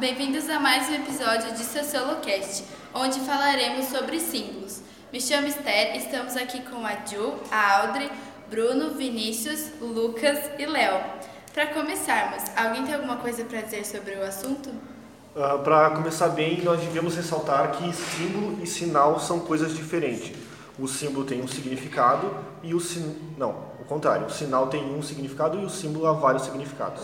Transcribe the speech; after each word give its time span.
bem-vindos 0.00 0.48
a 0.48 0.58
mais 0.58 0.88
um 0.88 0.94
episódio 0.94 1.52
de 1.52 1.62
Sociolocast, 1.62 2.64
onde 2.94 3.20
falaremos 3.20 3.84
sobre 3.84 4.18
símbolos. 4.18 4.80
Me 5.12 5.20
chamo 5.20 5.46
Esther, 5.46 5.94
estamos 5.94 6.38
aqui 6.38 6.62
com 6.62 6.86
a 6.86 6.94
Ju, 7.04 7.34
a 7.52 7.82
Audrey, 7.82 8.10
Bruno, 8.48 8.94
Vinícius, 8.94 9.72
Lucas 9.78 10.38
e 10.58 10.64
Léo. 10.64 11.02
Para 11.52 11.66
começarmos, 11.66 12.44
alguém 12.56 12.82
tem 12.86 12.94
alguma 12.94 13.16
coisa 13.18 13.44
para 13.44 13.60
dizer 13.60 13.84
sobre 13.84 14.14
o 14.14 14.22
assunto? 14.22 14.70
Uh, 14.70 15.58
para 15.62 15.90
começar 15.90 16.28
bem, 16.28 16.62
nós 16.62 16.80
devemos 16.80 17.14
ressaltar 17.14 17.72
que 17.72 17.92
símbolo 17.92 18.58
e 18.62 18.66
sinal 18.66 19.20
são 19.20 19.40
coisas 19.40 19.76
diferentes. 19.76 20.32
O 20.78 20.88
símbolo 20.88 21.26
tem 21.26 21.42
um 21.42 21.48
significado 21.48 22.34
e 22.62 22.72
o 22.72 22.80
sin... 22.80 23.34
não, 23.36 23.50
o 23.78 23.84
contrário, 23.84 24.28
o 24.28 24.30
sinal 24.30 24.68
tem 24.68 24.82
um 24.82 25.02
significado 25.02 25.60
e 25.60 25.64
o 25.66 25.68
símbolo 25.68 26.06
há 26.06 26.14
vários 26.14 26.44
significados. 26.44 27.02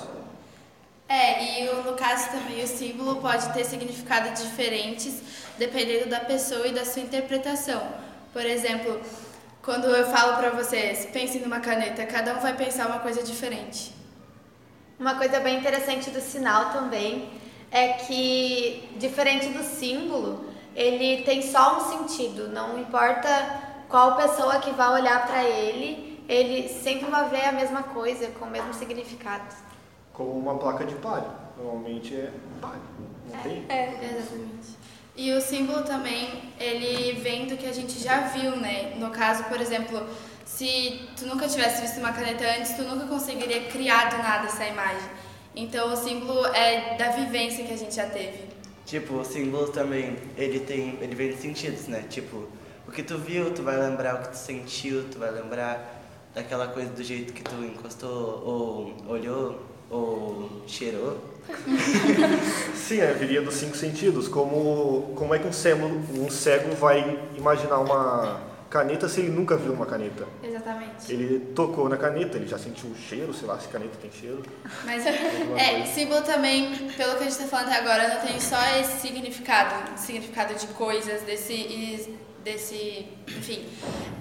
É, 1.09 1.61
e 1.61 1.73
no 1.85 1.93
caso 1.93 2.31
também 2.31 2.65
o 2.65 2.67
símbolo 2.67 3.17
pode 3.21 3.53
ter 3.53 3.65
significados 3.65 4.43
diferentes 4.43 5.23
dependendo 5.57 6.11
da 6.11 6.21
pessoa 6.21 6.67
e 6.67 6.73
da 6.73 6.85
sua 6.85 7.03
interpretação. 7.03 7.81
Por 8.33 8.45
exemplo, 8.45 9.01
quando 9.63 9.87
eu 9.87 10.07
falo 10.07 10.37
para 10.37 10.51
vocês, 10.51 11.07
pensem 11.07 11.41
numa 11.41 11.61
caneta, 11.61 12.05
cada 12.07 12.37
um 12.37 12.41
vai 12.41 12.57
pensar 12.57 12.89
uma 12.89 12.99
coisa 12.99 13.23
diferente. 13.23 13.95
Uma 14.99 15.15
coisa 15.15 15.39
bem 15.39 15.59
interessante 15.59 16.11
do 16.11 16.21
sinal 16.21 16.73
também 16.73 17.31
é 17.71 17.93
que, 17.93 18.89
diferente 18.97 19.49
do 19.49 19.63
símbolo, 19.63 20.45
ele 20.75 21.23
tem 21.23 21.41
só 21.41 21.79
um 21.79 22.07
sentido, 22.07 22.49
não 22.49 22.79
importa 22.79 23.29
qual 23.89 24.17
pessoa 24.17 24.59
que 24.59 24.73
vai 24.73 25.01
olhar 25.01 25.27
para 25.27 25.45
ele, 25.45 26.21
ele 26.29 26.69
sempre 26.69 27.09
vai 27.09 27.29
ver 27.29 27.45
a 27.45 27.53
mesma 27.53 27.85
coisa, 27.85 28.27
com 28.33 28.47
o 28.47 28.51
mesmo 28.51 28.75
significado 28.75 29.67
como 30.17 30.31
uma 30.33 30.57
placa 30.59 30.85
de 30.85 30.95
palha. 30.97 31.29
Normalmente 31.57 32.15
é 32.15 32.33
palha, 32.61 32.81
não 33.31 33.41
tem? 33.43 33.65
É, 33.69 33.93
exatamente. 34.03 34.77
E 35.15 35.33
o 35.33 35.41
símbolo 35.41 35.83
também, 35.83 36.53
ele 36.59 37.19
vem 37.21 37.47
do 37.47 37.57
que 37.57 37.67
a 37.67 37.73
gente 37.73 37.99
já 37.99 38.29
viu, 38.29 38.57
né? 38.57 38.95
No 38.97 39.11
caso, 39.11 39.45
por 39.45 39.61
exemplo, 39.61 40.07
se 40.45 41.09
tu 41.17 41.27
nunca 41.27 41.49
tivesse 41.49 41.83
visto 41.83 41.99
uma 41.99 42.13
caneta 42.13 42.45
antes, 42.59 42.75
tu 42.75 42.83
nunca 42.83 43.07
conseguiria 43.07 43.65
criar 43.65 44.11
do 44.11 44.19
nada 44.19 44.47
essa 44.47 44.67
imagem. 44.67 45.09
Então 45.55 45.93
o 45.93 45.97
símbolo 45.97 46.45
é 46.47 46.97
da 46.97 47.11
vivência 47.11 47.65
que 47.65 47.73
a 47.73 47.77
gente 47.79 47.95
já 47.95 48.07
teve. 48.07 48.45
Tipo, 48.85 49.15
o 49.15 49.25
símbolo 49.25 49.69
também, 49.69 50.17
ele 50.37 50.61
tem, 50.61 50.99
ele 51.01 51.15
vem 51.15 51.31
de 51.31 51.39
sentidos, 51.39 51.89
né? 51.89 52.05
Tipo, 52.09 52.47
o 52.87 52.93
que 52.93 53.03
tu 53.03 53.19
viu, 53.19 53.53
tu 53.53 53.63
vai 53.63 53.77
lembrar 53.79 54.17
o 54.17 54.19
que 54.23 54.29
tu 54.29 54.37
sentiu, 54.37 55.09
tu 55.11 55.19
vai 55.19 55.31
lembrar 55.31 56.03
daquela 56.35 56.69
coisa 56.69 56.91
do 56.91 57.03
jeito 57.03 57.33
que 57.33 57.43
tu 57.43 57.55
encostou 57.65 58.45
ou 58.45 59.11
olhou 59.11 59.76
ou 59.91 60.63
cheirou? 60.67 61.37
Sim, 62.75 63.01
é, 63.01 63.13
viria 63.13 63.41
dos 63.41 63.55
cinco 63.55 63.77
sentidos. 63.77 64.29
Como, 64.29 65.13
como 65.15 65.35
é 65.35 65.39
que 65.39 65.47
um 65.47 65.53
cego, 65.53 65.87
um 65.87 66.31
cego 66.31 66.75
vai 66.75 67.19
imaginar 67.37 67.79
uma 67.79 68.41
caneta 68.69 69.09
se 69.09 69.21
ele 69.21 69.31
nunca 69.31 69.57
viu 69.57 69.73
uma 69.73 69.87
caneta? 69.87 70.27
Exatamente. 70.43 71.13
Ele 71.13 71.39
tocou 71.55 71.89
na 71.89 71.97
caneta, 71.97 72.37
ele 72.37 72.47
já 72.47 72.59
sentiu 72.59 72.91
o 72.91 72.97
cheiro, 72.97 73.33
sei 73.33 73.47
lá 73.47 73.59
se 73.59 73.69
caneta 73.69 73.97
tem 74.01 74.11
cheiro. 74.11 74.43
Mas 74.85 75.05
é, 75.07 75.85
símbolo 75.87 76.23
também, 76.23 76.91
pelo 76.97 77.13
que 77.13 77.21
a 77.21 77.29
gente 77.29 77.31
está 77.31 77.47
falando 77.47 77.69
até 77.69 77.79
agora, 77.79 78.15
não 78.15 78.27
tem 78.27 78.41
só 78.41 78.59
esse 78.81 79.01
significado, 79.01 79.99
significado 79.99 80.55
de 80.55 80.67
coisas, 80.69 81.23
desse, 81.23 82.17
desse 82.43 83.07
enfim, 83.29 83.67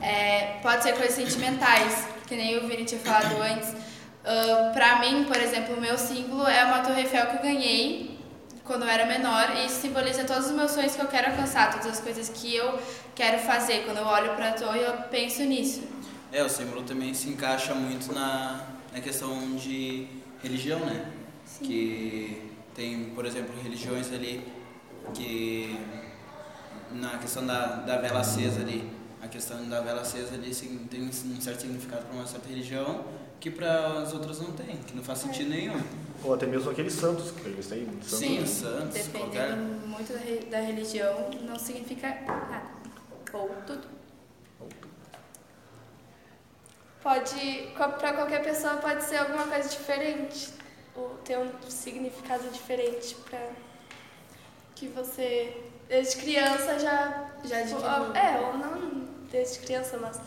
é, 0.01 0.59
pode 0.61 0.83
ser 0.83 0.93
coisas 0.93 1.15
sentimentais, 1.15 2.07
que 2.27 2.35
nem 2.35 2.57
o 2.57 2.67
Vini 2.67 2.85
tinha 2.85 3.01
falado 3.01 3.41
antes 3.41 3.94
Uh, 4.25 4.73
para 4.73 4.99
mim, 5.01 5.25
por 5.25 5.37
exemplo, 5.37 5.75
o 5.75 5.79
meu 5.79 5.95
símbolo 5.99 6.47
é 6.47 6.65
uma 6.65 6.79
Torre 6.79 7.01
Eiffel 7.01 7.27
que 7.27 7.35
eu 7.37 7.41
ganhei 7.43 8.17
quando 8.63 8.81
eu 8.81 8.89
era 8.89 9.05
menor 9.05 9.55
e 9.55 9.67
isso 9.67 9.81
simboliza 9.81 10.23
todos 10.23 10.47
os 10.47 10.51
meus 10.51 10.71
sonhos 10.71 10.95
que 10.95 11.01
eu 11.01 11.07
quero 11.07 11.29
alcançar, 11.29 11.69
todas 11.69 11.85
as 11.85 11.99
coisas 11.99 12.29
que 12.29 12.55
eu 12.55 12.79
quero 13.13 13.37
fazer. 13.43 13.83
Quando 13.85 13.97
eu 13.97 14.05
olho 14.05 14.33
para 14.33 14.49
a 14.49 14.53
torre, 14.53 14.79
eu 14.81 14.93
penso 15.11 15.43
nisso. 15.43 15.83
É, 16.31 16.43
o 16.43 16.49
símbolo 16.49 16.81
também 16.81 17.13
se 17.13 17.29
encaixa 17.29 17.75
muito 17.75 18.11
na, 18.13 18.65
na 18.91 18.99
questão 18.99 19.55
de 19.57 20.07
religião, 20.41 20.79
né? 20.79 21.05
Sim. 21.45 21.65
Que 21.65 22.51
tem, 22.73 23.11
por 23.13 23.27
exemplo, 23.27 23.53
religiões 23.61 24.11
ali 24.11 24.43
que 25.13 25.79
na 26.91 27.19
questão 27.19 27.45
da, 27.45 27.67
da 27.75 27.97
vela 27.97 28.21
acesa 28.21 28.61
ali, 28.61 28.89
a 29.21 29.27
questão 29.27 29.69
da 29.69 29.81
vela 29.81 30.01
acesa 30.01 30.33
ali 30.33 30.49
tem 30.89 31.03
um 31.03 31.11
certo 31.11 31.61
significado 31.61 32.05
para 32.05 32.15
uma 32.15 32.25
certa 32.25 32.49
religião 32.49 33.05
que 33.39 33.51
para 33.51 34.01
as 34.01 34.13
outras 34.13 34.39
não 34.39 34.51
tem, 34.51 34.77
que 34.77 34.95
não 34.95 35.03
faz 35.03 35.19
sentido 35.19 35.49
nenhum. 35.49 35.81
Ou 36.23 36.33
até 36.33 36.45
mesmo 36.45 36.71
aqueles 36.71 36.93
santos, 36.93 37.31
que 37.31 37.47
eles 37.47 37.67
têm 37.67 37.85
santos. 37.85 38.09
Sim, 38.09 38.41
os 38.41 38.49
santos. 38.49 38.93
Dependendo 38.93 39.19
qualquer... 39.19 39.55
muito 39.55 40.13
da, 40.13 40.57
da 40.57 40.65
religião, 40.65 41.29
não 41.41 41.59
significa 41.59 42.07
nada. 42.25 42.63
Ou 43.33 43.49
tudo. 43.67 43.87
Ou 44.59 44.67
tudo. 44.67 44.89
Pode, 47.03 47.69
para 47.75 48.13
qualquer 48.13 48.43
pessoa 48.43 48.77
pode 48.77 49.03
ser 49.03 49.17
alguma 49.17 49.45
coisa 49.45 49.69
diferente, 49.69 50.49
ou 50.95 51.09
ter 51.23 51.37
um 51.37 51.51
significado 51.69 52.47
diferente 52.49 53.15
para 53.29 53.49
que 54.73 54.87
você 54.87 55.61
desde 55.87 56.17
criança 56.17 56.79
já 56.79 57.29
já 57.43 57.59
adquiriu. 57.59 58.15
É, 58.15 58.39
ou 58.39 58.57
não 58.57 59.05
desde 59.31 59.59
criança, 59.59 59.97
mas 59.97 60.19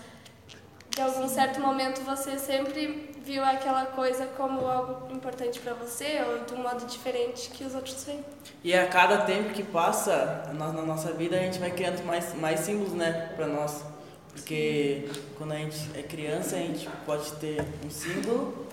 de 0.98 1.02
algum 1.02 1.28
certo 1.28 1.60
momento 1.60 2.00
você 2.00 2.36
sempre 2.36 3.14
viu 3.24 3.44
aquela 3.44 3.86
coisa 3.86 4.26
como 4.36 4.66
algo 4.66 5.14
importante 5.14 5.60
para 5.60 5.72
você 5.72 6.20
ou 6.26 6.44
de 6.44 6.54
um 6.54 6.64
modo 6.64 6.84
diferente 6.86 7.50
que 7.50 7.62
os 7.62 7.72
outros 7.72 8.02
veem. 8.02 8.18
E 8.64 8.74
a 8.74 8.84
cada 8.88 9.18
tempo 9.18 9.50
que 9.50 9.62
passa 9.62 10.50
na, 10.54 10.72
na 10.72 10.82
nossa 10.82 11.12
vida 11.12 11.36
a 11.36 11.38
gente 11.38 11.60
vai 11.60 11.70
criando 11.70 12.04
mais, 12.04 12.34
mais 12.34 12.60
símbolos, 12.60 12.94
né, 12.94 13.30
para 13.36 13.46
nós. 13.46 13.84
Porque 14.32 15.08
quando 15.36 15.52
a 15.52 15.58
gente 15.58 15.78
é 15.94 16.02
criança 16.02 16.56
a 16.56 16.58
gente 16.58 16.88
pode 17.06 17.30
ter 17.34 17.64
um 17.86 17.90
símbolo 17.90 18.66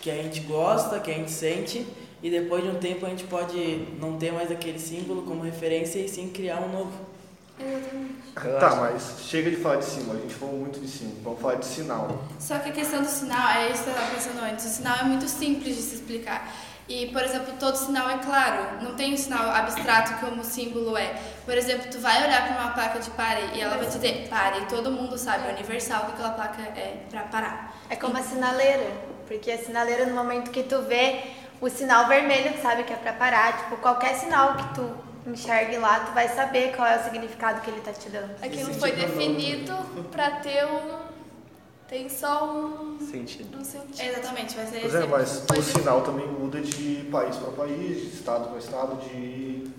que 0.00 0.12
a 0.12 0.14
gente 0.14 0.42
gosta, 0.42 1.00
que 1.00 1.10
a 1.10 1.14
gente 1.14 1.32
sente 1.32 1.84
e 2.22 2.30
depois 2.30 2.62
de 2.62 2.70
um 2.70 2.78
tempo 2.78 3.04
a 3.04 3.08
gente 3.08 3.24
pode 3.24 3.88
não 3.98 4.16
ter 4.16 4.32
mais 4.32 4.48
aquele 4.48 4.78
símbolo 4.78 5.22
como 5.22 5.42
referência 5.42 5.98
e 5.98 6.08
sim 6.08 6.28
criar 6.28 6.60
um 6.60 6.68
novo. 6.68 7.11
Tá, 8.58 8.74
mas 8.76 9.18
chega 9.20 9.50
de 9.50 9.56
falar 9.56 9.76
de 9.76 9.84
símbolo, 9.84 10.18
a 10.18 10.22
gente 10.22 10.34
falou 10.34 10.56
muito 10.56 10.80
de 10.80 10.88
símbolo, 10.88 11.20
vamos 11.22 11.40
falar 11.40 11.54
de 11.56 11.66
sinal. 11.66 12.24
Só 12.38 12.58
que 12.58 12.70
a 12.70 12.72
questão 12.72 13.02
do 13.02 13.08
sinal, 13.08 13.50
é 13.50 13.70
isso 13.70 13.84
que 13.84 13.90
eu 13.90 13.94
estava 13.94 14.14
pensando 14.14 14.40
antes, 14.42 14.64
o 14.64 14.68
sinal 14.68 14.96
é 14.98 15.04
muito 15.04 15.28
simples 15.28 15.76
de 15.76 15.82
se 15.82 15.94
explicar. 15.96 16.50
E, 16.88 17.06
por 17.08 17.22
exemplo, 17.22 17.54
todo 17.60 17.76
sinal 17.76 18.10
é 18.10 18.18
claro, 18.18 18.82
não 18.82 18.94
tem 18.96 19.14
um 19.14 19.16
sinal 19.16 19.50
abstrato 19.50 20.14
como 20.14 20.42
o 20.42 20.44
símbolo 20.44 20.96
é. 20.96 21.14
Por 21.44 21.56
exemplo, 21.56 21.90
tu 21.90 21.98
vai 22.00 22.24
olhar 22.24 22.48
para 22.48 22.60
uma 22.60 22.72
placa 22.72 22.98
de 22.98 23.10
pare 23.10 23.40
e 23.54 23.60
ela 23.60 23.76
vai 23.76 23.86
te 23.86 23.92
dizer 23.92 24.28
pare, 24.28 24.62
e 24.62 24.66
todo 24.66 24.90
mundo 24.90 25.16
sabe, 25.16 25.48
é 25.48 25.52
universal 25.52 26.06
que 26.06 26.12
aquela 26.12 26.30
placa 26.30 26.60
é 26.62 27.04
para 27.08 27.22
parar. 27.22 27.76
É 27.88 27.96
como 27.96 28.16
a 28.16 28.22
sinaleira, 28.22 28.90
porque 29.28 29.50
a 29.50 29.58
sinaleira 29.58 30.06
no 30.06 30.14
momento 30.14 30.50
que 30.50 30.62
tu 30.64 30.82
vê 30.82 31.22
o 31.60 31.68
sinal 31.70 32.08
vermelho, 32.08 32.54
tu 32.54 32.62
sabe 32.62 32.82
que 32.82 32.92
é 32.92 32.96
para 32.96 33.12
parar, 33.12 33.56
tipo, 33.56 33.76
qualquer 33.76 34.14
sinal 34.16 34.56
que 34.56 34.74
tu 34.74 35.11
enxergue 35.26 35.78
lá, 35.78 36.00
tu 36.00 36.12
vai 36.12 36.28
saber 36.28 36.74
qual 36.74 36.88
é 36.88 36.98
o 36.98 37.04
significado 37.04 37.60
que 37.60 37.70
ele 37.70 37.78
está 37.78 37.92
te 37.92 38.08
dando. 38.08 38.32
Aquilo 38.42 38.74
foi 38.74 38.92
definido 38.92 39.74
para 40.10 40.30
ter 40.32 40.64
um 40.64 41.12
tem 41.92 42.08
só 42.08 42.50
um 42.50 42.98
sentido. 42.98 43.58
Um 43.58 43.62
sentido. 43.62 44.00
Exatamente, 44.00 44.56
vai 44.56 44.66
ser 44.66 44.80
Pois 44.80 44.94
é, 44.94 45.06
mas 45.06 45.44
o 45.46 45.62
sinal 45.62 46.00
também 46.00 46.26
muda 46.26 46.58
de 46.58 47.06
país 47.12 47.36
para 47.36 47.50
país, 47.50 48.00
de 48.00 48.16
estado 48.16 48.48
para 48.48 48.58
estado, 48.58 48.96
de. 49.04 49.70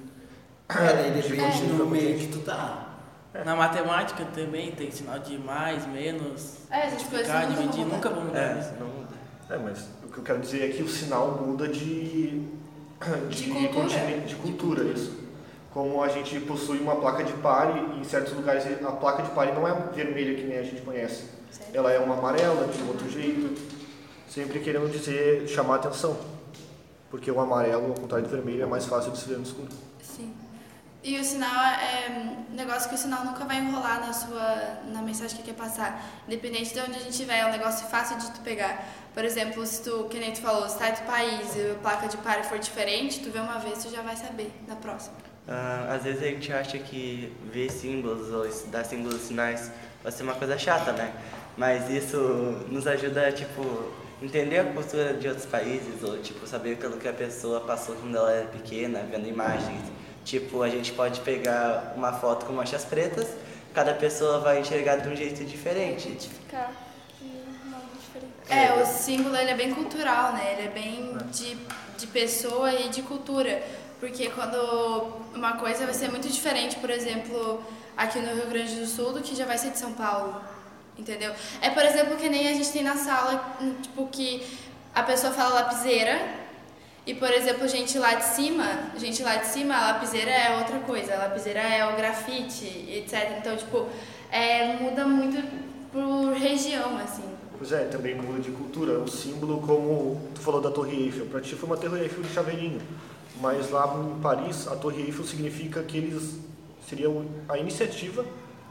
É, 0.69 0.93
daí 0.93 1.11
depende 1.11 1.57
de 1.57 1.73
do 1.75 1.87
meio 1.87 2.19
que 2.19 2.27
tu 2.27 2.39
tá. 2.41 2.89
É. 3.33 3.43
Na 3.43 3.55
matemática 3.55 4.23
também 4.25 4.71
tem 4.73 4.91
sinal 4.91 5.17
de 5.17 5.39
mais, 5.39 5.87
menos. 5.87 6.57
É, 6.69 6.85
essas 6.85 7.01
coisas 7.01 7.49
dividir, 7.49 7.83
nunca 7.83 8.09
vão 8.09 8.25
mudar 8.25 8.57
é, 8.57 8.59
isso. 8.59 8.73
Não 8.79 8.87
muda. 8.87 9.15
É, 9.49 9.57
mas 9.57 9.87
o 10.03 10.07
que 10.07 10.19
eu 10.19 10.23
quero 10.23 10.39
dizer 10.39 10.69
é 10.69 10.71
que 10.71 10.83
o 10.83 10.87
sinal 10.87 11.31
muda 11.41 11.67
de. 11.67 12.47
De, 13.27 13.35
de 13.35 13.49
cultura. 13.49 14.21
De 14.23 14.35
cultura, 14.35 14.83
isso 14.83 15.22
como 15.73 16.03
a 16.03 16.07
gente 16.07 16.39
possui 16.41 16.77
uma 16.79 16.97
placa 16.97 17.23
de 17.23 17.33
pare, 17.33 17.79
em 17.99 18.03
certos 18.03 18.33
lugares 18.33 18.63
a 18.65 18.91
placa 18.91 19.23
de 19.23 19.31
pare 19.31 19.51
não 19.53 19.67
é 19.67 19.73
vermelha 19.91 20.35
que 20.35 20.43
nem 20.43 20.59
a 20.59 20.63
gente 20.63 20.81
conhece. 20.81 21.23
Certo. 21.51 21.75
Ela 21.75 21.91
é 21.91 21.99
uma 21.99 22.15
amarela, 22.15 22.67
de 22.67 22.83
um 22.83 22.87
outro 22.89 23.09
jeito, 23.09 23.59
sempre 24.29 24.59
querendo 24.59 24.89
dizer, 24.91 25.47
chamar 25.47 25.75
atenção. 25.75 26.15
Porque 27.09 27.29
o 27.31 27.39
amarelo, 27.39 27.87
ao 27.87 27.93
contrário 27.93 28.27
do 28.27 28.31
vermelho, 28.31 28.63
é 28.63 28.65
mais 28.67 28.85
fácil 28.85 29.11
de 29.11 29.17
se 29.17 29.27
ver 29.27 29.37
no 29.37 29.43
escuro. 29.43 29.69
Sim. 30.01 30.33
E 31.03 31.19
o 31.19 31.23
sinal 31.23 31.63
é 31.65 32.09
um 32.51 32.55
negócio 32.55 32.87
que 32.87 32.95
o 32.95 32.97
sinal 32.97 33.25
nunca 33.25 33.43
vai 33.43 33.57
enrolar 33.57 33.99
na 33.99 34.13
sua 34.13 34.79
na 34.85 35.01
mensagem 35.01 35.37
que 35.37 35.43
quer 35.43 35.55
passar. 35.55 36.01
Independente 36.27 36.73
de 36.73 36.79
onde 36.79 36.91
a 36.91 36.99
gente 36.99 37.09
estiver, 37.09 37.39
é 37.39 37.45
um 37.47 37.51
negócio 37.51 37.87
fácil 37.87 38.17
de 38.19 38.31
tu 38.31 38.41
pegar. 38.41 38.87
Por 39.13 39.25
exemplo, 39.25 39.65
se 39.65 39.81
tu, 39.83 40.05
que 40.05 40.17
nem 40.19 40.31
tu 40.31 40.41
falou, 40.41 40.69
se 40.69 40.77
tá 40.77 40.91
do 40.91 41.05
país 41.05 41.55
e 41.55 41.71
a 41.71 41.75
placa 41.81 42.07
de 42.07 42.17
pare 42.17 42.43
for 42.43 42.57
diferente, 42.57 43.21
tu 43.21 43.31
vê 43.31 43.39
uma 43.39 43.57
vez, 43.57 43.83
tu 43.83 43.91
já 43.91 44.01
vai 44.01 44.15
saber 44.15 44.51
na 44.67 44.75
próxima. 44.75 45.32
Uh, 45.47 45.93
às 45.93 46.03
vezes 46.03 46.21
a 46.23 46.27
gente 46.27 46.53
acha 46.53 46.77
que 46.79 47.33
ver 47.51 47.69
símbolos 47.69 48.31
ou 48.31 48.47
dar 48.71 48.85
símbolos 48.85 49.21
sinais 49.23 49.69
vai 50.01 50.11
ser 50.11 50.23
uma 50.23 50.35
coisa 50.35 50.57
chata, 50.57 50.93
né? 50.93 51.13
Mas 51.57 51.89
isso 51.89 52.17
nos 52.69 52.87
ajuda, 52.87 53.31
tipo, 53.31 53.61
entender 54.21 54.59
a 54.59 54.63
cultura 54.63 55.13
de 55.13 55.27
outros 55.27 55.45
países, 55.45 56.01
ou 56.01 56.17
tipo, 56.19 56.47
saber 56.47 56.77
pelo 56.77 56.97
que 56.97 57.07
a 57.07 57.13
pessoa 57.13 57.59
passou 57.61 57.95
quando 57.95 58.15
ela 58.15 58.31
era 58.31 58.47
pequena, 58.47 59.05
vendo 59.11 59.27
imagens. 59.27 59.81
Tipo, 60.23 60.63
a 60.63 60.69
gente 60.69 60.93
pode 60.93 61.19
pegar 61.21 61.93
uma 61.95 62.13
foto 62.13 62.45
com 62.45 62.53
manchas 62.53 62.85
pretas, 62.85 63.27
cada 63.73 63.93
pessoa 63.93 64.39
vai 64.39 64.61
enxergar 64.61 64.97
de 64.97 65.09
um 65.09 65.15
jeito 65.15 65.43
diferente. 65.43 66.07
Identificar 66.07 66.73
É, 68.49 68.73
o 68.81 68.85
símbolo 68.85 69.35
ele 69.35 69.51
é 69.51 69.55
bem 69.55 69.73
cultural, 69.73 70.33
né? 70.33 70.53
Ele 70.53 70.67
é 70.67 70.71
bem 70.71 71.17
de, 71.31 71.57
de 71.97 72.07
pessoa 72.07 72.71
e 72.73 72.89
de 72.89 73.01
cultura. 73.01 73.61
Porque 74.03 74.29
quando 74.31 74.57
uma 75.33 75.53
coisa 75.53 75.85
vai 75.85 75.93
ser 75.93 76.11
muito 76.11 76.27
diferente, 76.27 76.75
por 76.75 76.89
exemplo, 76.89 77.63
aqui 77.95 78.19
no 78.19 78.35
Rio 78.35 78.47
Grande 78.47 78.75
do 78.75 78.85
Sul, 78.85 79.13
do 79.13 79.21
que 79.21 79.33
já 79.33 79.45
vai 79.45 79.57
ser 79.57 79.71
de 79.71 79.77
São 79.77 79.93
Paulo. 79.93 80.41
Entendeu? 80.97 81.31
É, 81.61 81.69
por 81.69 81.81
exemplo, 81.83 82.17
que 82.17 82.27
nem 82.27 82.49
a 82.49 82.53
gente 82.53 82.69
tem 82.69 82.83
na 82.83 82.97
sala, 82.97 83.55
tipo, 83.81 84.05
que 84.07 84.45
a 84.93 85.03
pessoa 85.03 85.31
fala 85.31 85.61
lapiseira, 85.61 86.19
e, 87.07 87.13
por 87.13 87.31
exemplo, 87.31 87.65
gente 87.65 87.97
lá 87.97 88.15
de 88.15 88.25
cima, 88.25 88.65
gente 88.97 89.23
lá 89.23 89.37
de 89.37 89.47
cima, 89.47 89.73
a 89.73 89.91
lapiseira 89.93 90.31
é 90.31 90.57
outra 90.57 90.79
coisa, 90.79 91.13
a 91.13 91.19
lapiseira 91.19 91.61
é 91.61 91.87
o 91.87 91.95
grafite, 91.95 92.65
etc. 92.89 93.37
Então, 93.39 93.55
tipo, 93.55 93.87
é, 94.29 94.75
muda 94.81 95.07
muito 95.07 95.41
por 95.93 96.33
região, 96.33 96.97
assim. 96.97 97.23
Pois 97.57 97.71
é, 97.71 97.85
também 97.85 98.15
muda 98.15 98.41
de 98.41 98.51
cultura. 98.51 98.99
O 98.99 99.07
símbolo, 99.07 99.61
como 99.61 100.19
tu 100.35 100.41
falou 100.41 100.59
da 100.59 100.71
Torre 100.71 101.05
Eiffel, 101.05 101.27
para 101.27 101.39
ti 101.39 101.55
foi 101.55 101.69
uma 101.69 101.77
Torre 101.77 102.01
Eiffel 102.01 102.21
de 102.21 102.33
chaveirinho. 102.33 102.81
Mas 103.43 103.69
lá 103.71 103.93
em 103.99 104.21
Paris, 104.21 104.69
a 104.69 104.75
Torre 104.77 105.01
Eiffel 105.01 105.25
significa 105.25 105.83
que 105.83 105.97
eles 105.97 106.35
seriam 106.87 107.25
a 107.49 107.57
iniciativa 107.57 108.25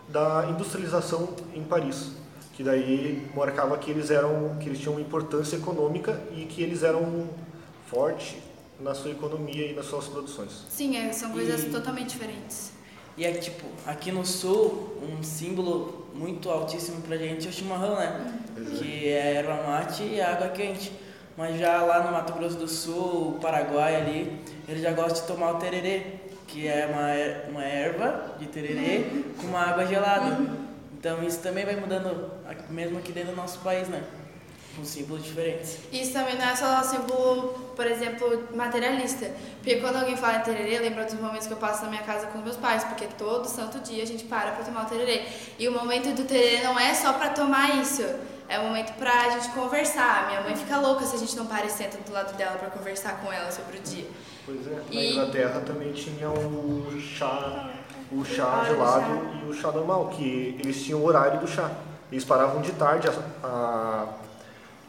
da 0.08 0.46
industrialização 0.48 1.28
em 1.54 1.62
Paris, 1.62 2.12
que 2.54 2.64
daí 2.64 3.28
marcava 3.36 3.76
que 3.76 3.90
eles 3.90 4.10
eram, 4.10 4.56
que 4.58 4.70
eles 4.70 4.80
tinham 4.80 4.98
importância 4.98 5.56
econômica 5.56 6.18
e 6.34 6.46
que 6.46 6.62
eles 6.62 6.82
eram 6.82 7.28
fortes 7.86 8.36
na 8.80 8.94
sua 8.94 9.10
economia 9.10 9.70
e 9.70 9.74
nas 9.74 9.84
suas 9.84 10.08
produções. 10.08 10.64
Sim, 10.70 10.96
é, 10.96 11.12
são 11.12 11.32
coisas 11.32 11.64
e, 11.64 11.68
totalmente 11.68 12.08
diferentes. 12.08 12.72
E 13.18 13.26
é 13.26 13.32
tipo, 13.32 13.66
aqui 13.86 14.10
no 14.10 14.24
sul, 14.24 14.96
um 15.02 15.22
símbolo 15.22 16.06
muito 16.14 16.48
altíssimo 16.48 17.02
pra 17.02 17.18
gente 17.18 17.46
é 17.46 17.50
o 17.50 17.52
chimarrão, 17.52 17.96
né? 17.96 18.40
Uhum. 18.56 18.64
Que 18.64 19.08
é 19.08 19.34
erva 19.34 19.64
mate 19.66 20.02
e 20.02 20.18
água 20.18 20.48
quente. 20.48 20.90
Mas 21.36 21.58
já 21.58 21.82
lá 21.82 22.02
no 22.04 22.12
Mato 22.12 22.32
Grosso 22.34 22.56
do 22.56 22.68
Sul, 22.68 23.38
Paraguai 23.40 23.96
ali, 23.96 24.40
eles 24.68 24.82
já 24.82 24.92
gostam 24.92 25.22
de 25.22 25.26
tomar 25.26 25.52
o 25.52 25.58
tererê 25.58 26.20
que 26.52 26.68
é 26.68 26.86
uma, 26.86 27.08
er, 27.10 27.46
uma 27.48 27.64
erva 27.64 28.34
de 28.38 28.46
tererê 28.46 29.06
com 29.40 29.46
uma 29.46 29.60
água 29.60 29.86
gelada. 29.86 30.38
Então 30.98 31.22
isso 31.24 31.38
também 31.38 31.64
vai 31.64 31.76
mudando, 31.76 32.30
mesmo 32.68 32.98
aqui 32.98 33.10
dentro 33.10 33.30
do 33.30 33.36
nosso 33.36 33.58
país, 33.60 33.88
né? 33.88 34.04
Com 34.76 34.84
símbolos 34.84 35.24
diferentes. 35.24 35.78
Isso 35.90 36.12
também 36.12 36.36
não 36.36 36.44
é 36.44 36.54
só 36.54 36.82
símbolo, 36.82 37.72
por 37.74 37.86
exemplo, 37.86 38.48
materialista. 38.54 39.30
Porque 39.56 39.76
quando 39.76 39.96
alguém 39.96 40.16
fala 40.16 40.38
em 40.38 40.42
tererê, 40.42 40.78
lembra 40.78 41.04
dos 41.04 41.14
momentos 41.14 41.46
que 41.46 41.52
eu 41.52 41.58
passo 41.58 41.84
na 41.84 41.90
minha 41.90 42.02
casa 42.02 42.26
com 42.26 42.38
meus 42.38 42.56
pais, 42.56 42.84
porque 42.84 43.06
todo 43.18 43.46
santo 43.46 43.80
dia 43.80 44.02
a 44.02 44.06
gente 44.06 44.24
para 44.24 44.52
para 44.52 44.64
tomar 44.64 44.86
o 44.86 44.88
tererê. 44.88 45.22
E 45.58 45.68
o 45.68 45.72
momento 45.72 46.14
do 46.14 46.24
tererê 46.24 46.62
não 46.62 46.78
é 46.78 46.94
só 46.94 47.14
para 47.14 47.30
tomar 47.30 47.80
isso 47.80 48.02
é 48.52 48.60
um 48.60 48.64
momento 48.64 48.92
pra 48.98 49.30
gente 49.30 49.48
conversar. 49.48 50.26
Minha 50.26 50.42
mãe 50.42 50.54
fica 50.54 50.76
louca 50.78 51.06
se 51.06 51.16
a 51.16 51.18
gente 51.18 51.34
não 51.34 51.46
para 51.46 51.64
e 51.64 51.70
senta 51.70 51.96
do 51.96 52.12
lado 52.12 52.36
dela 52.36 52.56
para 52.56 52.68
conversar 52.68 53.18
com 53.22 53.32
ela 53.32 53.50
sobre 53.50 53.78
o 53.78 53.80
dia. 53.80 54.06
Pois 54.44 54.66
é, 54.66 54.70
na 54.70 54.82
e... 54.90 55.12
Inglaterra 55.12 55.62
também 55.64 55.92
tinha 55.92 56.28
o 56.28 57.00
chá, 57.00 57.70
o 58.12 58.22
chá 58.22 58.64
gelado 58.66 59.40
e 59.42 59.48
o 59.48 59.54
chá 59.54 59.72
normal, 59.72 60.08
que 60.08 60.58
eles 60.60 60.84
tinham 60.84 61.00
o 61.00 61.04
horário 61.06 61.40
do 61.40 61.48
chá. 61.48 61.70
Eles 62.10 62.26
paravam 62.26 62.60
de 62.60 62.72
tarde, 62.72 63.08
a, 63.08 63.46
a, 63.46 64.08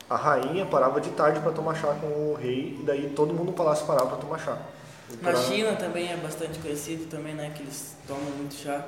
a 0.10 0.18
rainha 0.18 0.65
parava 0.65 1.00
de 1.00 1.12
tarde 1.12 1.39
para 1.39 1.54
tomar 1.54 1.75
chá 1.75 1.95
com 2.01 2.07
o 2.07 2.33
rei, 2.33 2.77
e 2.81 2.83
daí 2.83 3.12
todo 3.15 3.33
mundo 3.33 3.45
no 3.45 3.54
palácio 3.54 3.86
parava 3.86 4.07
para 4.07 4.18
tomar 4.18 4.39
chá. 4.39 4.57
Na 5.21 5.33
China 5.36 5.74
também 5.77 6.12
é 6.12 6.18
bastante 6.18 6.60
conhecido 6.60 7.06
também, 7.06 7.33
né, 7.33 7.54
que 7.56 7.63
eles 7.63 7.95
tomam 8.06 8.30
muito 8.31 8.56
chá. 8.56 8.83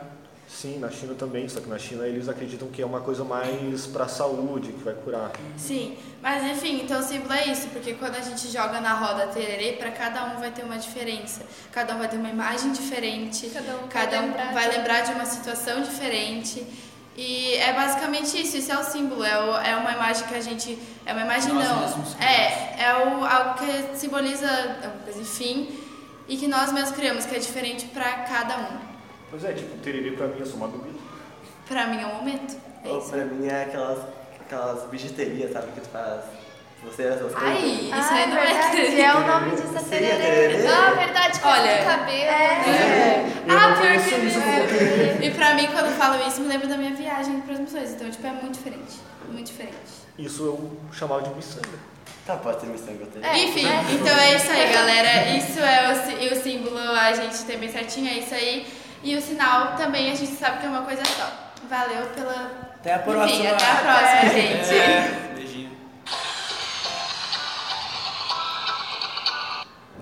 Sim, 0.47 0.79
na 0.79 0.89
China 0.89 1.13
também, 1.15 1.49
só 1.49 1.59
que 1.59 1.67
na 1.67 1.77
China 1.77 2.07
eles 2.07 2.29
acreditam 2.29 2.67
que 2.69 2.81
é 2.81 2.85
uma 2.85 3.01
coisa 3.01 3.23
mais 3.23 3.87
para 3.87 4.05
a 4.05 4.07
saúde, 4.07 4.71
que 4.71 4.83
vai 4.83 4.93
curar. 4.93 5.31
Sim, 5.57 5.97
mas 6.21 6.43
enfim, 6.43 6.81
então 6.83 6.99
o 6.99 7.03
símbolo 7.03 7.33
é 7.33 7.47
isso, 7.47 7.67
porque 7.69 7.93
quando 7.95 8.15
a 8.15 8.21
gente 8.21 8.47
joga 8.49 8.79
na 8.79 8.93
roda 8.93 9.27
tererê, 9.27 9.73
para 9.73 9.91
cada 9.91 10.25
um 10.25 10.39
vai 10.39 10.51
ter 10.51 10.63
uma 10.63 10.77
diferença. 10.77 11.41
Cada 11.71 11.95
um 11.95 11.97
vai 11.97 12.07
ter 12.07 12.17
uma 12.17 12.29
imagem 12.29 12.71
diferente, 12.71 13.49
cada 13.49 13.75
um, 13.75 13.87
cada 13.87 14.19
um 14.21 14.27
lembrar 14.27 14.53
vai 14.53 14.77
lembrar 14.77 15.01
de 15.01 15.11
uma 15.13 15.25
situação 15.25 15.81
diferente. 15.81 16.65
E 17.17 17.53
é 17.55 17.71
basicamente 17.71 18.41
isso, 18.41 18.57
isso 18.57 18.71
é 18.71 18.77
o 18.77 18.83
símbolo, 18.83 19.23
é, 19.23 19.39
o, 19.39 19.57
é 19.57 19.75
uma 19.77 19.93
imagem 19.93 20.27
que 20.27 20.35
a 20.35 20.41
gente. 20.41 20.77
É 21.05 21.13
uma 21.13 21.21
imagem 21.21 21.53
nós 21.53 21.67
não. 21.69 22.03
É, 22.21 22.83
é 22.83 23.07
o, 23.07 23.23
algo 23.23 23.53
que 23.57 23.97
simboliza, 23.97 24.47
enfim, 25.17 25.79
e 26.27 26.35
que 26.35 26.47
nós 26.47 26.73
mesmos 26.73 26.91
criamos, 26.91 27.25
que 27.25 27.35
é 27.35 27.39
diferente 27.39 27.85
para 27.87 28.11
cada 28.23 28.57
um. 28.57 28.94
Pois 29.29 29.43
é, 29.43 29.53
tipo, 29.53 29.77
tererê 29.77 30.11
pra 30.11 30.27
mim 30.27 30.41
é 30.41 30.45
só 30.45 30.55
uma 30.55 30.67
bebida. 30.67 30.99
Pra 31.67 31.87
mim 31.87 32.01
é 32.01 32.05
um 32.05 32.15
momento. 32.15 32.55
É 32.83 32.89
Ou 32.89 33.01
pra 33.01 33.25
mim 33.25 33.47
é 33.47 33.63
aquelas, 33.63 33.99
aquelas 34.39 34.89
bijuterias, 34.89 35.51
sabe, 35.51 35.71
que 35.71 35.81
tu 35.81 35.89
faz. 35.89 36.21
Você 36.83 37.03
essas 37.03 37.33
coisas. 37.33 37.41
Ai, 37.41 37.65
isso 37.65 37.93
ah, 37.93 38.13
aí 38.13 38.29
não 38.29 38.37
é 38.37 38.45
verdade. 38.45 39.01
é 39.01 39.15
o 39.15 39.27
nome 39.27 39.51
disso 39.55 39.75
é 39.75 39.81
tererê. 39.81 40.67
Ah, 40.67 40.91
verdade, 40.91 41.39
Olha, 41.43 41.77
do 41.77 41.85
cabelo. 41.85 42.11
É. 42.11 42.25
é. 42.27 43.35
Ah, 43.49 43.75
pior 43.79 44.03
que 44.03 44.13
é. 44.13 45.25
E 45.25 45.31
pra 45.31 45.55
mim, 45.55 45.67
quando 45.67 45.85
eu 45.87 45.93
falo 45.93 46.27
isso, 46.27 46.41
me 46.41 46.47
lembra 46.47 46.67
da 46.67 46.77
minha 46.77 46.93
viagem 46.93 47.41
para 47.41 47.53
as 47.53 47.59
missões. 47.59 47.91
Então, 47.91 48.09
tipo, 48.09 48.27
é 48.27 48.31
muito 48.31 48.51
diferente. 48.51 48.99
Muito 49.27 49.47
diferente. 49.47 49.75
Isso 50.19 50.43
eu 50.43 50.77
chamava 50.93 51.23
de 51.23 51.33
miçanga. 51.33 51.79
Tá, 52.25 52.37
pode 52.37 52.61
ser 52.61 52.67
miçanga 52.67 53.05
também. 53.07 53.29
É, 53.29 53.45
Enfim, 53.45 53.65
é. 53.67 53.93
então 53.93 54.17
é 54.17 54.35
isso 54.35 54.51
aí, 54.51 54.73
galera. 54.73 55.37
Isso 55.37 55.59
é 55.59 55.91
o, 55.91 56.33
o 56.33 56.35
símbolo, 56.35 56.77
a 56.77 57.13
gente 57.13 57.43
tem 57.45 57.57
bem 57.57 57.71
certinho, 57.71 58.07
é 58.07 58.19
isso 58.19 58.33
aí. 58.33 58.65
E 59.05 59.15
o 59.15 59.21
sinal 59.21 59.75
também 59.77 60.11
a 60.11 60.15
gente 60.15 60.31
sabe 60.31 60.61
que 60.61 60.65
é 60.65 60.69
uma 60.69 60.81
coisa 60.81 61.03
só. 61.05 61.29
Valeu 61.69 62.07
pela. 62.07 62.51
Até 62.79 62.95
a 62.95 62.99
próxima. 62.99 63.25
Enfim, 63.25 63.47
até 63.47 63.71
a 63.71 63.75
próxima, 63.75 64.33
gente. 64.33 64.75
É. 64.75 65.24